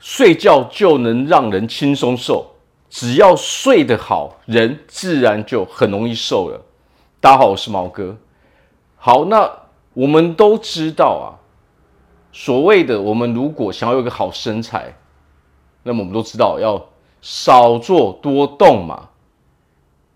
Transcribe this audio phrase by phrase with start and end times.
[0.00, 2.46] 睡觉就能让人轻松瘦，
[2.88, 6.58] 只要睡得好，人自然就很容易瘦了。
[7.20, 8.16] 大家好，我是毛哥。
[8.96, 9.50] 好，那
[9.92, 11.36] 我们都知道啊，
[12.32, 14.96] 所谓的我们如果想要有个好身材，
[15.82, 16.82] 那么我们都知道要
[17.20, 19.10] 少做多动嘛。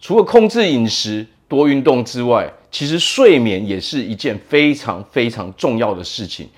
[0.00, 6.48] 除了控制饮食、多运动之外，其实睡眠也是一件非常非常重要的事情。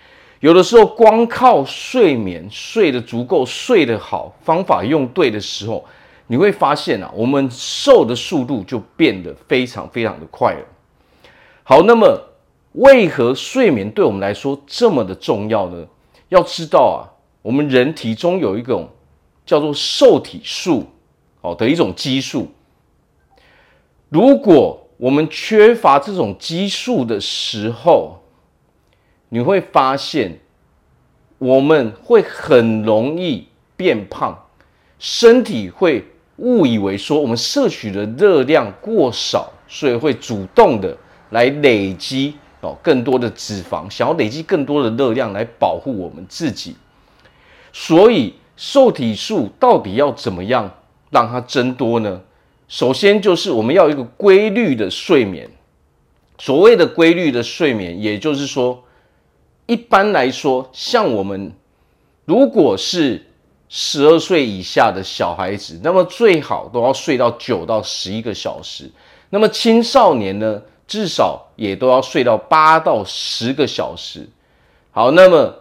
[0.41, 5.85] 有的时候，光靠睡眠睡得足够、睡得好，方法用对的时候，
[6.27, 10.65] 你会发现啊，我们瘦的速度就变得非常非常的快了。
[11.63, 12.19] 好，那么
[12.73, 15.87] 为何睡眠对我们来说这么的重要呢？
[16.31, 17.05] 要知道啊，
[17.43, 18.89] 我们人体中有一种
[19.45, 20.87] 叫做瘦体素，
[21.43, 22.49] 哦的一种激素。
[24.09, 28.20] 如果我们缺乏这种激素的时候，
[29.33, 30.39] 你会发现，
[31.39, 34.37] 我们会很容易变胖，
[34.99, 36.05] 身体会
[36.37, 40.97] 误以为说我们摄取的热量过少，所以会主动的
[41.31, 46.75] 来累积哦更多的脂肪，想要累积更多的热量来保护我们自己。
[47.73, 50.69] 所以瘦体素到底要怎么样
[51.11, 52.21] 让它增多呢？
[52.67, 55.49] 首先就是我们要一个规律的睡眠。
[56.39, 58.83] 所谓的规律的睡眠，也就是说。
[59.71, 61.53] 一般来说，像我们
[62.25, 63.25] 如果是
[63.69, 68.91] 十二岁以下的小孩子，那么最好都要睡到九到十一个小时。
[69.29, 74.29] 那么青少年呢，至少也都要睡到八到十个小时。
[74.91, 75.55] 好，那么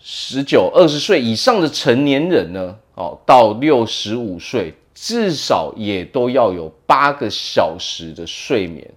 [0.00, 8.90] 十九、二十岁以上的成年人呢，哦，到六十五岁，至少也都要有八个小时的睡眠，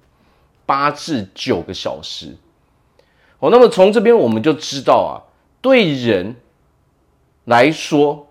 [0.65, 2.33] 八至九个小时。
[3.39, 5.21] 哦，那么从这边我们就知道啊，
[5.61, 6.35] 对人
[7.45, 8.27] 来说，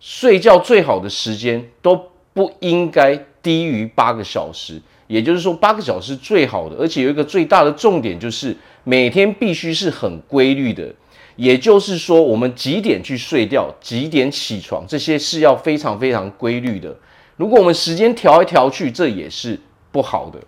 [0.00, 4.80] 睡觉最好的时间都不应该低于八个小时。
[5.08, 10.92] 也就是说，八个小时最好的，而且有一个最大的重点就是每天必须是很规律的。
[11.36, 16.96] 也就是说，我们几点去睡觉，几点起床，这些是要非常非常规律的。
[17.36, 19.60] 如果我们时间调来调去，这也是
[19.92, 20.38] 不好的。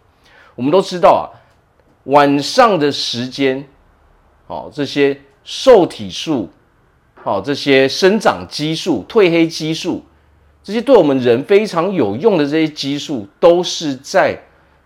[0.54, 1.28] 我们都知道啊，
[2.04, 3.68] 晚上的时间。
[4.48, 6.48] 好，这些受体素，
[7.22, 10.02] 好，这些生长激素、褪黑激素，
[10.62, 14.40] 这些对我们人非常有用的这些激素，都是在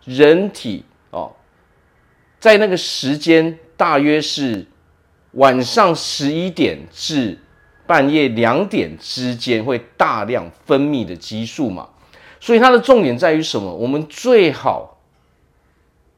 [0.05, 1.31] 人体哦，
[2.41, 4.67] 在那个时间大约是
[5.34, 7.39] 晚上十一点至
[7.87, 11.89] 半夜两点之间会大量分泌的激素嘛。
[12.41, 13.73] 所以它的重点在于什么？
[13.73, 14.89] 我们最好。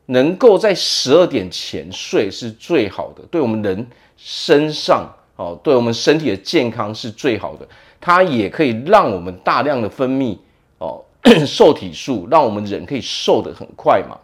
[0.07, 7.67] 能够在十二点前睡是最好的，对我们人身上哦，对我们身体的健康是最好的。
[8.01, 10.37] 它也可以让我们大量的分泌
[10.79, 11.03] 哦
[11.47, 14.19] 瘦体素，让我们人可以瘦得很快嘛。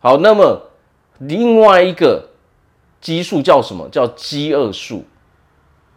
[0.00, 0.60] 好，那么
[1.18, 2.30] 另外一个
[3.00, 3.88] 激素叫什么？
[3.90, 5.04] 叫饥饿素。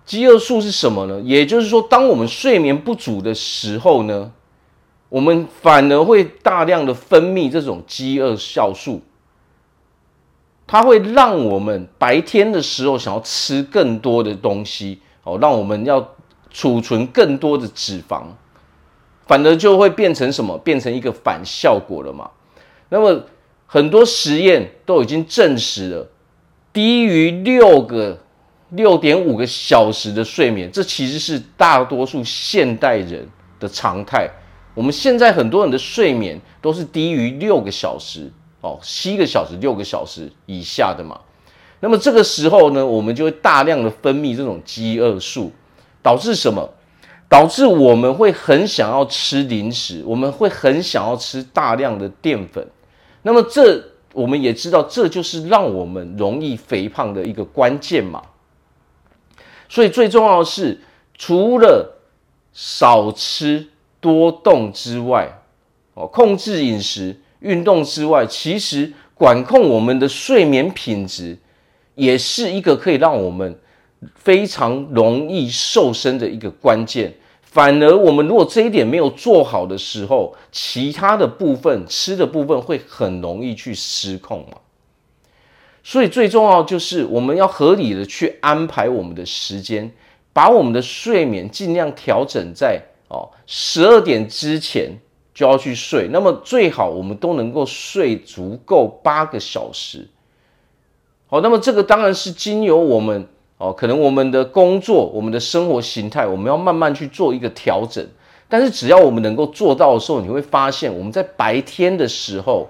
[0.05, 1.19] 饥饿素是什么呢？
[1.21, 4.31] 也就是说，当我们睡眠不足的时候呢，
[5.13, 8.99] 我们反而会大量的分泌这种饥饿酵素，
[10.65, 16.15] 它会让我们白天的时候想要吃更多的东西哦，让我们要
[16.49, 18.23] 储存更多的脂肪，
[19.27, 20.57] 反而就会变成什么？
[20.57, 22.31] 变成一个反效果了嘛。
[22.89, 23.23] 那么
[23.67, 26.07] 很多实验都已经证实了，
[26.73, 28.17] 低于六个
[28.71, 33.29] 六点五个小时的睡眠，这其实是大多数现代人
[33.59, 34.27] 的常态。
[34.73, 41.19] 我们现在很多人的睡眠都是低于六个小时哦，七个小时、六个小时以下的嘛。
[41.79, 45.51] 那么这个时候呢，我们就会大量的分泌这种饥饿素，
[46.01, 46.67] 导致什么？
[47.29, 52.65] 导致我们会很想要吃零食，我们会很想要吃大量的淀粉。
[53.23, 58.21] 那么这我们也知道，这就是让我们容易肥胖的一个关键嘛。
[59.67, 60.81] 所以最重要的是，
[61.15, 61.99] 除了
[62.53, 63.67] 少吃。
[64.03, 65.39] 多动之外，
[65.93, 71.37] 哦，控制饮食、运动之外，其实管控我们的睡眠品质，
[71.95, 73.57] 也是一个可以让我们
[74.15, 77.13] 非常容易瘦身的一个关键。
[77.41, 84.57] 反而，我们如果这一点没有做好的时候，其他的部分吃的部分会很容易去失控嘛。
[85.83, 89.89] 所以最重要就是我们要合理的去安排我们的时间，
[90.33, 92.81] 把我们的睡眠尽量调整在。
[93.13, 94.89] 哦，十二点之前
[95.33, 100.07] 就要去睡，那么最好我们都能够睡足够八个小时。
[101.27, 103.27] 好，那么这个当然是经由我们
[103.59, 108.05] 哦，可能我们的工作、我们的生活形态，我们要慢慢去做一个调整。
[108.49, 112.69] 但是只要我们能够做到的时候，你会发现我们在白天的时候，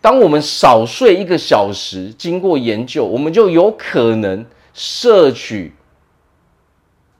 [0.00, 4.44] 当我们少睡一个小时，经过研究，我们就有可能
[4.74, 5.72] 摄取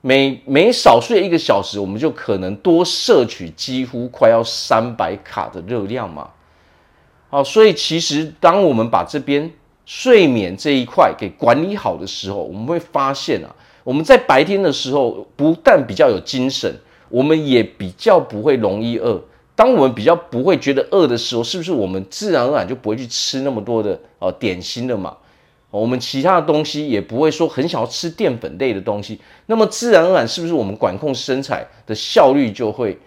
[0.02, 6.28] 每每少睡一个小时，我们就可能多摄取几乎快要三百卡的热量嘛。
[7.30, 9.50] 好，所以其实当我们把这边。
[9.84, 13.52] 睡眠这一块给管理好的时候，我们会发现啊，
[13.82, 16.72] 我们在白天的时候不但比较有精神，
[17.08, 19.20] 我们也比较不会容易饿。
[19.56, 25.16] 当我们比较不会觉得饿的时候，是不是我们自然而然就不会去吃那么多的呃点心了嘛？
[25.80, 32.98] 我们其他的东西也不会说很想要吃淀粉类的东西，那么自然而然是不是我们管控身材的效率就会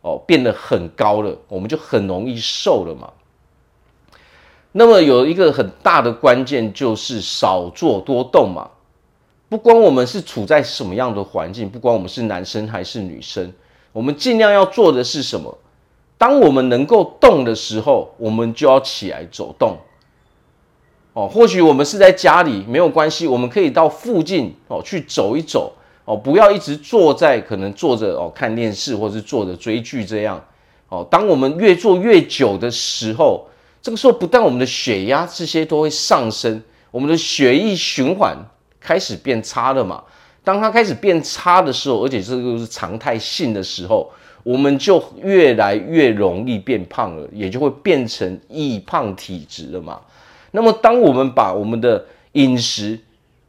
[0.00, 1.36] 哦变得很高了？
[1.46, 3.12] 我们就很容易瘦了嘛？
[4.72, 8.70] 那么有一个很大的关键就是少坐多动嘛，
[9.50, 13.52] 不管我们是处在什么样的环境，不管我们是男生还是女生，
[13.92, 15.58] 我们尽量要做的是什么？
[16.16, 19.76] 当我们能够动的时候，我们就要起来走动。
[21.20, 25.70] 哦，或许我们是在家里没有关系，我们可以到附近哦去走一走
[26.06, 30.42] 哦，不要一直坐在可能坐着哦看电视或是坐着追剧这样
[30.88, 31.06] 哦。
[31.10, 33.46] 当我们越坐越久的时候，
[33.82, 38.34] 这个时候，不但我们的血压这些都会上升，我们的血液循环
[38.80, 40.02] 开始变差了嘛。
[40.42, 44.10] 当它开始变差的时候，而且这个是常态性的时候，
[44.42, 50.00] 我们就越来越容易变胖了，也就会变成易胖体质了嘛。
[50.52, 52.98] 那么，当我们把我们的饮食、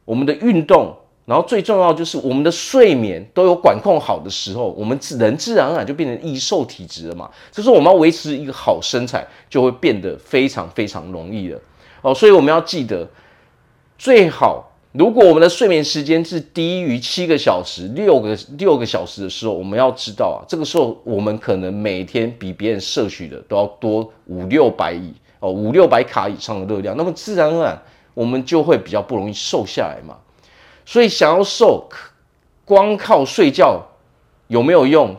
[0.04, 0.94] 我们的运动，
[1.24, 7.30] 然后最重要就是我们的睡眠都有管控好的时候，我们自人自然而然就变成易瘦体质了嘛。
[7.50, 11.60] 就是我们要维持一个好身材，就会变得非常非常容易了
[12.02, 12.14] 哦。
[12.14, 13.08] 所以我们要记得，
[13.96, 27.82] 最好如果我们的睡眠时间是低于七个小时、六个六个小时的时候，我们要知道啊，这个时候我们可能每天比别人摄取的都要多五六百以哦五六百卡以上的热量，那么自然而然
[28.14, 30.16] 我们就会比较不容易瘦下来嘛。
[30.86, 31.88] 所以想要瘦，
[32.64, 33.82] 光靠睡觉
[34.46, 35.16] 有没有用？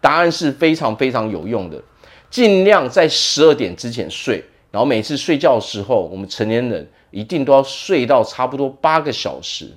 [0.00, 1.82] 答案是非常非常有用的。
[2.30, 9.70] 尽量在十二点之前睡，然后每次睡觉的时候，我们成年人一定都要睡到差不多八个小时。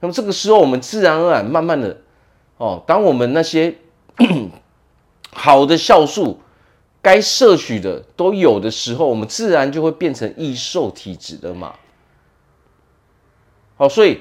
[0.00, 1.96] 那么这个时候，我们自然而然慢慢的，
[2.56, 3.74] 哦，当我们那些
[5.32, 6.40] 好的酵素
[7.02, 11.74] 该摄取的都有的时候，我们自然就会变成易瘦体质的嘛。
[13.76, 14.20] 好，所以。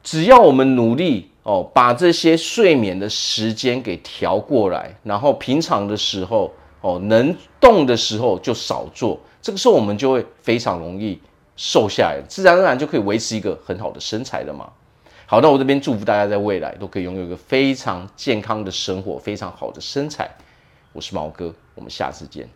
[0.00, 6.50] 只要我们努力哦，把这些睡眠的时间给调过来，然后平常的时候
[6.80, 11.20] 哦，能动的时候就少做，这个时候我们就会非常容易
[11.56, 14.70] 瘦下来，自然而然就可以维持一个很好的身材了嘛。
[15.26, 20.30] 好，那我这边祝福大家在未来都可以拥有一个非常健康的生活，非常好的身材。
[20.98, 22.50] 我是毛哥，我们下次见。